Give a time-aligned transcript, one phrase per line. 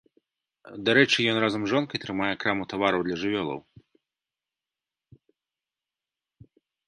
[0.87, 3.61] Дарэчы, ён разам з жонкай трымае краму тавараў для жывёлаў.